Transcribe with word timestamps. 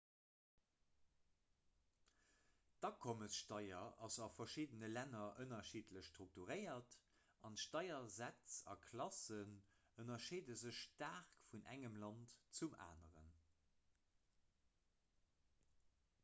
d'akommessteier 2.85 3.91
ass 4.07 4.17
a 4.27 4.29
verschiddene 4.37 4.89
länner 4.93 5.27
ënnerschiddlech 5.43 6.07
strukturéiert 6.09 6.97
an 7.51 7.59
d'steiersätz 7.59 8.57
a 8.75 8.77
klassen 8.87 9.55
ënnerscheede 10.05 10.59
sech 10.65 10.81
staark 10.89 11.39
vun 11.53 11.69
engem 11.77 12.01
land 12.07 12.35
zum 12.63 12.75
aneren 12.91 13.31